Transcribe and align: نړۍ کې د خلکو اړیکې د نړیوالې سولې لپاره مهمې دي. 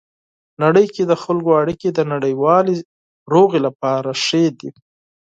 نړۍ 0.63 0.87
کې 0.93 1.03
د 1.07 1.13
خلکو 1.23 1.49
اړیکې 1.61 1.89
د 1.93 1.99
نړیوالې 2.13 2.73
سولې 3.29 3.59
لپاره 3.65 4.09
مهمې 4.23 4.45
دي. 4.59 4.69